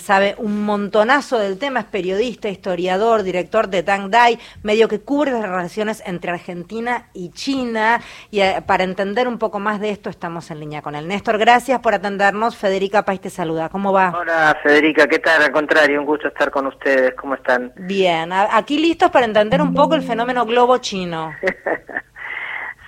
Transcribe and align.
sabe 0.00 0.34
un 0.38 0.64
montonazo 0.64 1.38
del 1.38 1.58
tema, 1.58 1.80
es 1.80 1.86
periodista, 1.86 2.48
historiador, 2.48 3.22
director 3.22 3.68
de 3.68 3.82
Tang 3.82 4.10
Dai, 4.10 4.38
medio 4.62 4.88
que 4.88 5.00
cubre 5.00 5.30
las 5.30 5.42
relaciones 5.42 6.02
entre 6.04 6.32
Argentina 6.32 7.08
y 7.12 7.30
China. 7.30 8.00
Y 8.30 8.40
eh, 8.40 8.62
para 8.66 8.84
entender 8.84 9.28
un 9.28 9.38
poco 9.38 9.60
más 9.60 9.80
de 9.80 9.90
esto, 9.90 10.10
estamos 10.10 10.50
en 10.50 10.60
línea 10.60 10.82
con 10.82 10.94
él. 10.94 11.06
Néstor, 11.06 11.38
gracias 11.38 11.80
por 11.80 11.94
atendernos. 11.94 12.56
Federica 12.56 13.04
País 13.04 13.20
te 13.20 13.30
saluda. 13.30 13.68
¿Cómo 13.68 13.92
va? 13.92 14.12
Hola, 14.18 14.56
Federica, 14.62 15.06
¿qué 15.06 15.18
tal? 15.18 15.42
Al 15.42 15.52
contrario, 15.52 16.00
un 16.00 16.06
gusto 16.06 16.28
estar 16.28 16.50
con 16.50 16.66
ustedes. 16.66 17.14
¿Cómo 17.14 17.34
están? 17.34 17.72
Bien, 17.76 18.32
aquí 18.32 18.78
listos 18.78 19.10
para 19.10 19.26
entender 19.26 19.62
un 19.62 19.74
poco 19.74 19.94
el 19.94 20.02
fenómeno 20.02 20.44
globo 20.46 20.78
chino. 20.78 21.32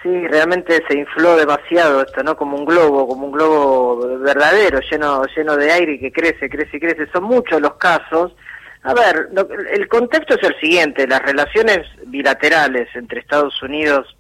Sí, 0.03 0.27
realmente 0.27 0.83
se 0.89 0.99
infló 0.99 1.37
demasiado 1.37 2.03
esto, 2.03 2.25
¿no? 2.25 2.37
Como 2.37 2.57
un 2.57 2.65
globo, 2.65 3.07
como 3.07 3.27
un 3.27 3.33
globo 3.33 4.19
verdadero, 4.19 4.81
lleno, 4.81 5.23
lleno 5.37 5.57
de 5.57 5.71
aire 5.71 6.01
que 6.01 6.11
crece, 6.11 6.51
crece 6.51 6.77
y 6.77 6.81
crece. 6.81 7.07
Son 7.13 7.23
muchos 7.23 7.61
los 7.61 7.75
casos. 7.75 8.35
A 8.83 8.95
ver, 8.95 9.29
el 9.73 9.87
contexto 9.87 10.35
es 10.35 10.43
el 10.43 10.59
siguiente, 10.59 11.07
las 11.07 11.23
relaciones 11.23 11.87
bilaterales 12.07 12.89
entre 12.97 13.21
Estados 13.21 13.63
Unidos 13.63 14.17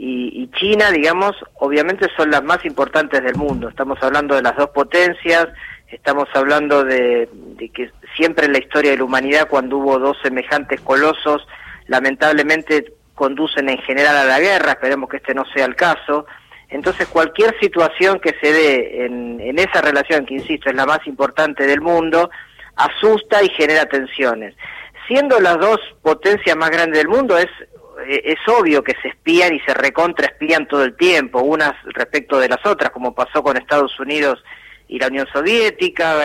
y, 0.00 0.48
China, 0.54 0.90
digamos, 0.92 1.32
obviamente 1.54 2.08
son 2.16 2.30
las 2.30 2.42
más 2.42 2.64
importantes 2.64 3.22
del 3.22 3.34
mundo. 3.34 3.68
Estamos 3.68 3.98
hablando 4.00 4.36
de 4.36 4.42
las 4.42 4.56
dos 4.56 4.70
potencias, 4.70 5.48
estamos 5.88 6.28
hablando 6.32 6.84
de, 6.84 7.28
de 7.32 7.68
que 7.68 7.90
siempre 8.16 8.46
en 8.46 8.52
la 8.52 8.60
historia 8.60 8.92
de 8.92 8.98
la 8.98 9.04
humanidad, 9.04 9.48
cuando 9.48 9.76
hubo 9.76 9.98
dos 9.98 10.16
semejantes 10.22 10.80
colosos, 10.80 11.46
lamentablemente 11.86 12.94
conducen 13.18 13.68
en 13.68 13.78
general 13.78 14.16
a 14.16 14.24
la 14.24 14.38
guerra, 14.38 14.72
esperemos 14.72 15.10
que 15.10 15.16
este 15.16 15.34
no 15.34 15.44
sea 15.52 15.66
el 15.66 15.74
caso. 15.74 16.24
Entonces 16.70 17.08
cualquier 17.08 17.58
situación 17.60 18.20
que 18.20 18.34
se 18.40 18.52
dé 18.52 19.04
en, 19.06 19.58
esa 19.58 19.80
relación, 19.82 20.24
que 20.24 20.34
insisto 20.34 20.70
es 20.70 20.76
la 20.76 20.86
más 20.86 21.04
importante 21.06 21.66
del 21.66 21.80
mundo, 21.80 22.30
asusta 22.76 23.42
y 23.42 23.48
genera 23.48 23.86
tensiones. 23.86 24.54
Siendo 25.08 25.40
las 25.40 25.58
dos 25.58 25.80
potencias 26.02 26.56
más 26.56 26.70
grandes 26.70 26.98
del 26.98 27.08
mundo, 27.08 27.36
es, 27.36 27.48
es 28.06 28.38
obvio 28.46 28.84
que 28.84 28.94
se 29.02 29.08
espían 29.08 29.54
y 29.54 29.60
se 29.60 29.74
recontraespían 29.74 30.68
todo 30.68 30.84
el 30.84 30.96
tiempo, 30.96 31.40
unas 31.40 31.72
respecto 31.86 32.38
de 32.38 32.50
las 32.50 32.64
otras, 32.64 32.90
como 32.90 33.14
pasó 33.14 33.42
con 33.42 33.56
Estados 33.56 33.98
Unidos 33.98 34.44
y 34.88 34.98
la 34.98 35.08
Unión 35.08 35.26
Soviética, 35.30 36.16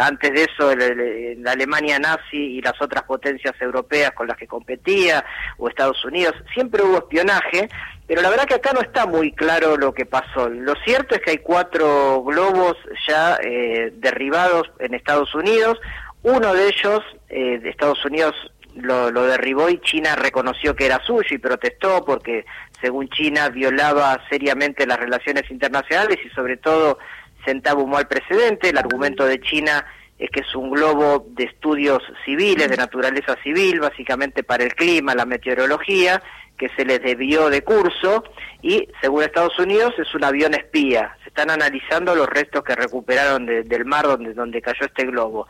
antes 0.00 0.32
de 0.32 0.44
eso 0.44 0.74
la 0.74 1.52
Alemania 1.52 1.98
nazi 1.98 2.36
y 2.36 2.62
las 2.62 2.80
otras 2.80 3.04
potencias 3.04 3.54
europeas 3.60 4.12
con 4.12 4.26
las 4.26 4.38
que 4.38 4.46
competía, 4.46 5.24
o 5.58 5.68
Estados 5.68 6.02
Unidos, 6.04 6.34
siempre 6.54 6.82
hubo 6.82 6.96
espionaje, 6.98 7.68
pero 8.06 8.22
la 8.22 8.30
verdad 8.30 8.46
que 8.46 8.54
acá 8.54 8.72
no 8.72 8.80
está 8.80 9.04
muy 9.04 9.32
claro 9.32 9.76
lo 9.76 9.92
que 9.92 10.06
pasó. 10.06 10.48
Lo 10.48 10.74
cierto 10.84 11.14
es 11.14 11.20
que 11.20 11.32
hay 11.32 11.38
cuatro 11.38 12.22
globos 12.22 12.76
ya 13.06 13.38
eh, 13.42 13.92
derribados 13.96 14.70
en 14.78 14.94
Estados 14.94 15.34
Unidos, 15.34 15.78
uno 16.22 16.54
de 16.54 16.68
ellos 16.68 17.02
eh, 17.28 17.58
de 17.58 17.68
Estados 17.68 18.02
Unidos 18.04 18.34
lo, 18.74 19.10
lo, 19.10 19.24
derribó 19.24 19.68
y 19.68 19.80
China 19.80 20.16
reconoció 20.16 20.74
que 20.74 20.86
era 20.86 21.02
suyo 21.04 21.28
y 21.30 21.38
protestó 21.38 22.04
porque, 22.04 22.44
según 22.80 23.08
China, 23.08 23.48
violaba 23.48 24.20
seriamente 24.28 24.86
las 24.86 24.98
relaciones 24.98 25.50
internacionales 25.50 26.18
y 26.24 26.28
sobre 26.30 26.56
todo 26.58 26.98
sentaba 27.46 27.82
un 27.82 27.90
mal 27.90 28.06
precedente. 28.06 28.68
El 28.68 28.78
argumento 28.78 29.24
de 29.24 29.40
China 29.40 29.86
es 30.18 30.30
que 30.30 30.40
es 30.40 30.54
un 30.54 30.70
globo 30.70 31.26
de 31.30 31.44
estudios 31.44 32.02
civiles, 32.24 32.68
de 32.68 32.76
naturaleza 32.76 33.36
civil, 33.42 33.80
básicamente 33.80 34.42
para 34.42 34.64
el 34.64 34.74
clima, 34.74 35.14
la 35.14 35.24
meteorología, 35.24 36.22
que 36.58 36.68
se 36.70 36.84
les 36.84 37.02
debió 37.02 37.50
de 37.50 37.62
curso 37.62 38.24
y, 38.62 38.88
según 39.00 39.22
Estados 39.22 39.58
Unidos, 39.58 39.94
es 39.98 40.14
un 40.14 40.24
avión 40.24 40.54
espía. 40.54 41.16
Se 41.22 41.28
están 41.28 41.50
analizando 41.50 42.14
los 42.14 42.28
restos 42.28 42.64
que 42.64 42.74
recuperaron 42.74 43.46
del 43.46 43.84
mar 43.84 44.06
donde, 44.06 44.32
donde 44.32 44.62
cayó 44.62 44.86
este 44.86 45.04
globo. 45.04 45.46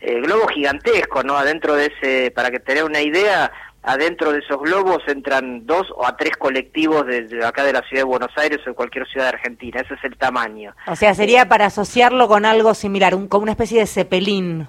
Eh, 0.00 0.20
globo 0.20 0.46
gigantesco, 0.48 1.22
¿no? 1.22 1.36
Adentro 1.36 1.74
de 1.74 1.86
ese, 1.86 2.30
para 2.30 2.50
que 2.50 2.60
tenga 2.60 2.84
una 2.84 3.02
idea, 3.02 3.52
adentro 3.82 4.32
de 4.32 4.40
esos 4.40 4.60
globos 4.60 4.98
entran 5.06 5.66
dos 5.66 5.86
o 5.96 6.06
a 6.06 6.16
tres 6.16 6.36
colectivos 6.36 7.06
desde 7.06 7.44
acá 7.44 7.64
de 7.64 7.72
la 7.72 7.82
ciudad 7.82 8.02
de 8.02 8.08
Buenos 8.08 8.30
Aires 8.36 8.58
o 8.66 8.70
de 8.70 8.74
cualquier 8.74 9.06
ciudad 9.08 9.26
de 9.26 9.36
Argentina. 9.36 9.80
Ese 9.80 9.94
es 9.94 10.04
el 10.04 10.16
tamaño. 10.16 10.74
O 10.86 10.96
sea, 10.96 11.14
sería 11.14 11.48
para 11.48 11.66
asociarlo 11.66 12.28
con 12.28 12.44
algo 12.44 12.74
similar, 12.74 13.14
un, 13.14 13.28
como 13.28 13.44
una 13.44 13.52
especie 13.52 13.80
de 13.80 13.86
cepelín. 13.86 14.68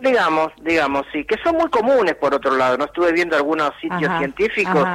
Digamos, 0.00 0.52
digamos, 0.62 1.06
sí, 1.12 1.24
que 1.24 1.36
son 1.42 1.56
muy 1.56 1.68
comunes 1.70 2.14
por 2.16 2.34
otro 2.34 2.56
lado. 2.56 2.76
No 2.76 2.86
estuve 2.86 3.12
viendo 3.12 3.36
algunos 3.36 3.70
sitios 3.80 4.10
científicos, 4.18 4.86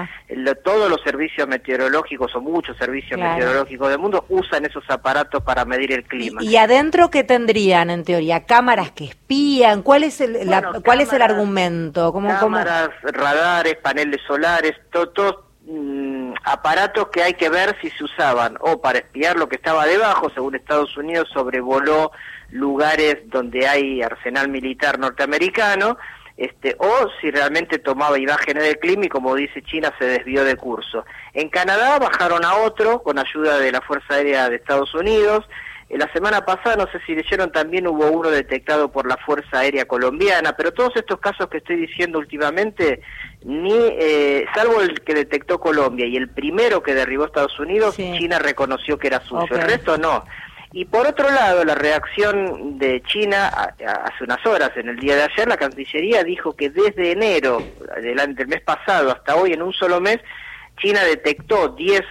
todos 0.63 0.89
los 0.89 1.01
servicios 1.01 1.47
meteorológicos 1.47 2.35
o 2.35 2.41
muchos 2.41 2.77
servicios 2.77 3.19
meteorológicos 3.19 3.89
del 3.89 3.99
mundo 3.99 4.25
usan 4.29 4.65
esos 4.65 4.83
aparatos 4.89 5.43
para 5.43 5.65
medir 5.65 5.91
el 5.93 6.03
clima. 6.03 6.43
¿Y, 6.43 6.57
adentro 6.57 7.09
qué 7.09 7.23
tendrían 7.23 7.89
en 7.89 8.03
teoría? 8.03 8.45
¿Cámaras 8.45 8.91
que 8.91 9.05
espían? 9.05 9.81
¿Cuál 9.81 10.03
es 10.03 10.21
el, 10.21 10.37
¿cuál 10.83 11.01
es 11.01 11.13
el 11.13 11.21
argumento? 11.21 12.11
¿Cómo, 12.11 12.27
cámaras, 12.27 12.89
radares, 13.03 13.75
paneles 13.77 14.21
solares, 14.27 14.73
todos 14.91 15.46
mm, 15.67 16.33
aparatos 16.43 17.09
que 17.09 17.21
hay 17.21 17.33
que 17.33 17.49
ver 17.49 17.77
si 17.81 17.89
se 17.91 18.03
usaban 18.03 18.57
o 18.59 18.81
para 18.81 18.99
espiar 18.99 19.37
lo 19.37 19.47
que 19.47 19.57
estaba 19.57 19.85
debajo, 19.85 20.29
según 20.29 20.55
Estados 20.55 20.95
Unidos 20.97 21.29
sobrevoló 21.33 22.11
lugares 22.49 23.17
donde 23.25 23.67
hay 23.67 24.01
arsenal 24.01 24.49
militar 24.49 24.97
norteamericano, 24.97 25.97
este, 26.37 26.75
o 26.77 27.09
si 27.19 27.31
realmente 27.31 27.79
tomaba 27.79 28.19
imágenes 28.19 28.63
del 28.63 28.77
clima 28.77 29.05
y 29.05 29.09
como 29.09 29.33
dice 29.35 29.61
China 29.63 29.91
se 29.97 30.05
desvió 30.05 30.43
de 30.43 30.55
curso. 30.55 31.03
En 31.33 31.49
Canadá 31.49 31.97
bajaron 31.97 32.45
a 32.45 32.55
otro 32.57 33.01
con 33.01 33.17
ayuda 33.17 33.57
de 33.57 33.71
la 33.71 33.81
Fuerza 33.81 34.13
Aérea 34.13 34.47
de 34.49 34.57
Estados 34.57 34.93
Unidos. 34.93 35.45
En 35.89 35.99
la 35.99 36.11
semana 36.11 36.43
pasada, 36.43 36.75
no 36.75 36.91
sé 36.91 36.99
si 37.05 37.15
leyeron, 37.15 37.49
también 37.51 37.87
hubo 37.87 38.11
uno 38.11 38.29
detectado 38.29 38.91
por 38.91 39.07
la 39.07 39.15
Fuerza 39.17 39.59
Aérea 39.59 39.85
Colombiana, 39.85 40.53
pero 40.57 40.73
todos 40.73 40.93
estos 40.97 41.19
casos 41.19 41.47
que 41.47 41.59
estoy 41.59 41.77
diciendo 41.77 42.19
últimamente, 42.19 43.01
ni 43.45 43.73
eh, 43.73 44.45
salvo 44.53 44.81
el 44.81 44.99
que 45.01 45.13
detectó 45.13 45.61
Colombia 45.61 46.05
y 46.05 46.17
el 46.17 46.29
primero 46.29 46.83
que 46.83 46.93
derribó 46.93 47.25
Estados 47.25 47.57
Unidos, 47.57 47.95
China 47.95 48.37
reconoció 48.37 48.97
que 48.97 49.07
era 49.07 49.21
suyo, 49.21 49.47
el 49.51 49.61
resto 49.61 49.97
no. 49.97 50.25
Y 50.73 50.83
por 50.83 51.07
otro 51.07 51.31
lado, 51.31 51.63
la 51.63 51.75
reacción 51.75 52.77
de 52.77 53.01
China, 53.03 53.47
hace 53.47 54.23
unas 54.25 54.45
horas, 54.45 54.71
en 54.75 54.89
el 54.89 54.99
día 54.99 55.15
de 55.15 55.23
ayer, 55.23 55.47
la 55.47 55.55
Cancillería 55.55 56.25
dijo 56.25 56.53
que 56.53 56.69
desde 56.69 57.13
enero, 57.13 57.63
adelante 57.95 58.41
el 58.41 58.49
mes 58.49 58.61
pasado 58.61 59.11
hasta 59.11 59.37
hoy, 59.37 59.53
en 59.53 59.61
un 59.61 59.71
solo 59.71 60.01
mes, 60.01 60.19
China 60.77 61.03
detectó 61.05 61.69
10 61.69 62.01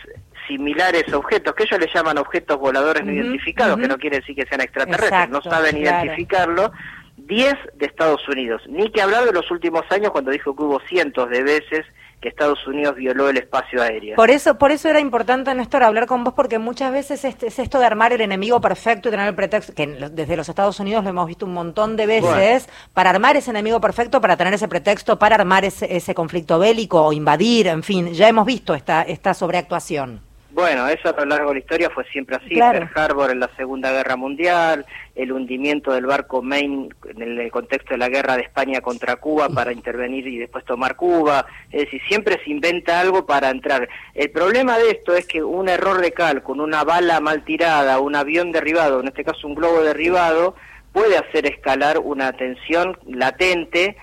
similares 0.47 1.13
objetos, 1.13 1.55
que 1.55 1.65
ellos 1.65 1.81
le 1.81 1.89
llaman 1.93 2.19
objetos 2.19 2.59
voladores 2.59 3.05
no 3.05 3.13
identificados, 3.13 3.79
que 3.79 3.89
no 3.89 3.99
quiere 3.99 4.21
decir 4.21 4.35
que 4.35 4.47
sean 4.47 4.61
extraterrestres, 4.61 5.29
no 5.31 5.43
saben 5.43 5.77
identificarlo, 5.77 6.73
10 7.17 7.55
de 7.75 7.87
Estados 7.87 8.27
Unidos. 8.29 8.63
Ni 8.69 8.91
que 8.91 9.03
hablar 9.03 9.25
de 9.25 9.33
los 9.33 9.51
últimos 9.51 9.83
años 9.91 10.11
cuando 10.11 10.31
dijo 10.31 10.55
que 10.55 10.63
hubo 10.63 10.81
cientos 10.81 11.29
de 11.31 11.43
veces 11.43 11.87
que 12.21 12.29
Estados 12.29 12.67
Unidos 12.67 12.97
violó 12.97 13.29
el 13.29 13.37
espacio 13.37 13.83
aéreo. 13.83 14.17
Por 14.17 14.31
eso, 14.31 14.57
por 14.57 14.71
eso 14.71 14.89
era 14.89 15.01
importante, 15.01 15.55
Néstor, 15.55 15.83
hablar 15.83 16.07
con 16.07 16.25
vos, 16.25 16.35
porque 16.35 16.59
muchas 16.59 16.91
veces 16.93 17.25
este, 17.25 17.49
es 17.49 17.59
esto 17.59 17.79
de 17.79 17.85
armar 17.85 18.13
el 18.13 18.21
enemigo 18.21 18.61
perfecto 18.61 19.09
y 19.09 19.11
tener 19.11 19.29
el 19.29 19.35
pretexto, 19.35 19.75
que 19.75 19.87
desde 19.87 20.37
los 20.37 20.49
Estados 20.49 20.81
Unidos 20.81 21.05
lo 21.05 21.11
hemos 21.11 21.27
visto 21.27 21.45
un 21.45 21.53
montón 21.53 21.97
de 21.97 22.07
veces, 22.07 22.69
para 22.95 23.11
armar 23.11 23.37
ese 23.37 23.51
enemigo 23.51 23.81
perfecto, 23.81 24.21
para 24.21 24.37
tener 24.37 24.55
ese 24.55 24.69
pretexto, 24.69 25.19
para 25.19 25.37
armar 25.37 25.65
ese, 25.65 25.95
ese 25.95 26.15
conflicto 26.15 26.59
bélico 26.59 27.03
o 27.03 27.13
invadir, 27.13 27.67
en 27.67 27.83
fin, 27.83 28.13
ya 28.15 28.29
hemos 28.29 28.47
visto 28.47 28.75
esta, 28.75 29.03
esta 29.03 29.35
sobreactuación. 29.35 30.26
Bueno, 30.57 30.89
eso 30.89 31.11
a 31.11 31.21
lo 31.21 31.27
largo 31.27 31.49
de 31.51 31.57
la 31.57 31.61
historia 31.61 31.91
fue 31.91 32.03
siempre 32.05 32.37
así. 32.37 32.55
Pearl 32.55 32.89
Harbor 32.95 33.31
en 33.31 33.41
la 33.41 33.51
Segunda 33.59 33.93
Guerra 33.93 34.17
Mundial, 34.17 34.87
el 35.15 35.31
hundimiento 35.31 35.93
del 35.93 36.07
barco 36.07 36.41
Maine 36.41 36.89
en 37.15 37.39
el 37.39 37.51
contexto 37.51 37.91
de 37.91 37.99
la 37.99 38.09
guerra 38.09 38.37
de 38.37 38.45
España 38.45 38.81
contra 38.81 39.17
Cuba 39.17 39.51
para 39.51 39.71
intervenir 39.71 40.27
y 40.27 40.39
después 40.39 40.65
tomar 40.65 40.97
Cuba. 40.97 41.45
Es 41.71 41.85
decir, 41.85 42.01
siempre 42.09 42.41
se 42.43 42.51
inventa 42.51 42.99
algo 42.99 43.27
para 43.27 43.51
entrar. 43.51 43.87
El 44.15 44.31
problema 44.31 44.79
de 44.79 44.93
esto 44.93 45.15
es 45.15 45.27
que 45.27 45.43
un 45.43 45.69
error 45.69 46.01
de 46.01 46.13
cálculo, 46.13 46.65
una 46.65 46.85
bala 46.85 47.21
mal 47.21 47.45
tirada, 47.45 48.01
un 48.01 48.17
avión 48.17 48.51
derribado, 48.51 49.01
en 49.01 49.09
este 49.09 49.25
caso 49.25 49.47
un 49.47 49.57
globo 49.57 49.83
derribado, 49.83 50.57
puede 50.91 51.19
hacer 51.19 51.45
escalar 51.45 51.99
una 51.99 52.33
tensión 52.33 52.97
latente 53.07 53.99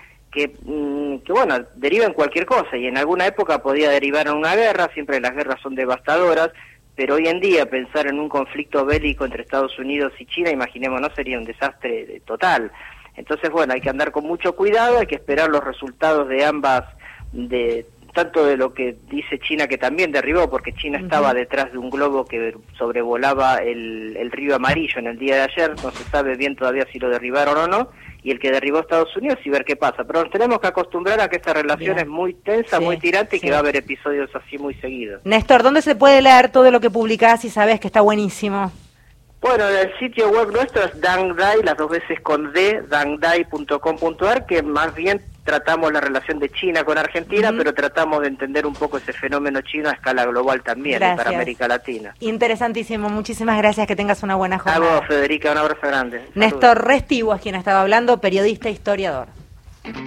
Que, 1.22 1.32
bueno, 1.32 1.64
deriva 1.76 2.06
en 2.06 2.12
cualquier 2.12 2.46
cosa 2.46 2.76
y 2.76 2.86
en 2.86 2.96
alguna 2.96 3.26
época 3.26 3.62
podía 3.62 3.90
derivar 3.90 4.26
en 4.26 4.34
una 4.34 4.54
guerra, 4.54 4.90
siempre 4.94 5.20
las 5.20 5.34
guerras 5.34 5.60
son 5.60 5.74
devastadoras, 5.74 6.50
pero 6.96 7.16
hoy 7.16 7.28
en 7.28 7.40
día 7.40 7.66
pensar 7.66 8.06
en 8.06 8.18
un 8.18 8.28
conflicto 8.28 8.84
bélico 8.84 9.24
entre 9.24 9.42
Estados 9.42 9.78
Unidos 9.78 10.12
y 10.18 10.26
China, 10.26 10.50
imaginémonos, 10.50 11.12
sería 11.14 11.38
un 11.38 11.44
desastre 11.44 12.20
total. 12.24 12.70
Entonces, 13.16 13.50
bueno, 13.50 13.74
hay 13.74 13.80
que 13.80 13.90
andar 13.90 14.10
con 14.10 14.24
mucho 14.24 14.54
cuidado, 14.56 14.98
hay 14.98 15.06
que 15.06 15.16
esperar 15.16 15.48
los 15.48 15.62
resultados 15.62 16.28
de 16.28 16.44
ambas, 16.44 16.84
de 17.32 17.86
tanto 18.14 18.46
de 18.46 18.56
lo 18.56 18.72
que 18.72 18.96
dice 19.10 19.38
China 19.38 19.66
que 19.66 19.76
también 19.76 20.12
derribó, 20.12 20.48
porque 20.48 20.72
China 20.72 20.98
estaba 20.98 21.34
detrás 21.34 21.70
de 21.72 21.78
un 21.78 21.90
globo 21.90 22.24
que 22.24 22.56
sobrevolaba 22.78 23.56
el, 23.56 24.16
el 24.16 24.30
río 24.30 24.54
Amarillo 24.54 25.00
en 25.00 25.08
el 25.08 25.18
día 25.18 25.34
de 25.36 25.42
ayer, 25.42 25.74
no 25.82 25.90
se 25.90 26.04
sabe 26.04 26.36
bien 26.36 26.56
todavía 26.56 26.86
si 26.90 26.98
lo 26.98 27.10
derribaron 27.10 27.58
o 27.58 27.66
no, 27.66 27.90
y 28.22 28.30
el 28.30 28.38
que 28.38 28.50
derribó 28.50 28.78
Estados 28.78 29.14
Unidos 29.16 29.38
y 29.44 29.50
ver 29.50 29.64
qué 29.64 29.76
pasa. 29.76 30.04
Pero 30.04 30.22
nos 30.22 30.30
tenemos 30.30 30.60
que 30.60 30.68
acostumbrar 30.68 31.20
a 31.20 31.28
que 31.28 31.36
esta 31.36 31.52
relación 31.52 31.98
es 31.98 32.06
muy 32.06 32.34
tensa, 32.34 32.80
muy 32.80 32.96
tirante 32.98 33.36
y 33.36 33.40
que 33.40 33.50
va 33.50 33.56
a 33.56 33.60
haber 33.60 33.76
episodios 33.76 34.30
así 34.34 34.56
muy 34.56 34.74
seguidos. 34.76 35.20
Néstor, 35.24 35.62
¿dónde 35.62 35.82
se 35.82 35.94
puede 35.94 36.22
leer 36.22 36.50
todo 36.50 36.70
lo 36.70 36.80
que 36.80 36.90
publicás 36.90 37.44
y 37.44 37.50
sabes 37.50 37.80
que 37.80 37.88
está 37.88 38.00
buenísimo? 38.00 38.72
Bueno, 39.42 39.68
el 39.68 39.92
sitio 39.98 40.30
web 40.30 40.52
nuestro 40.52 40.84
es 40.84 40.98
Dangdai, 41.02 41.62
las 41.62 41.76
dos 41.76 41.90
veces 41.90 42.18
con 42.20 42.50
D, 42.54 42.82
dangdai.com.ar, 42.88 44.46
que 44.46 44.62
más 44.62 44.94
bien 44.94 45.20
tratamos 45.44 45.92
la 45.92 46.00
relación 46.00 46.38
de 46.38 46.48
China 46.50 46.84
con 46.84 46.98
Argentina, 46.98 47.52
pero 47.56 47.72
tratamos 47.74 48.22
de 48.22 48.28
entender 48.28 48.66
un 48.66 48.72
poco 48.74 48.96
ese 48.96 49.12
fenómeno 49.12 49.60
chino 49.60 49.88
a 49.88 49.92
escala 49.92 50.24
global 50.24 50.62
también, 50.62 51.02
eh, 51.02 51.14
para 51.16 51.30
América 51.30 51.68
Latina. 51.68 52.14
Interesantísimo, 52.20 53.08
muchísimas 53.10 53.58
gracias, 53.58 53.86
que 53.86 53.94
tengas 53.94 54.22
una 54.22 54.34
buena 54.34 54.58
jornada. 54.58 54.96
A 54.96 54.98
vos, 55.00 55.06
Federica, 55.06 55.52
un 55.52 55.58
abrazo 55.58 55.86
grande. 55.86 56.22
Néstor 56.34 56.84
Restivo 56.84 57.34
es 57.34 57.40
quien 57.40 57.54
estaba 57.54 57.82
hablando, 57.82 58.20
periodista 58.20 58.68
e 58.68 58.72
historiador. 58.72 59.28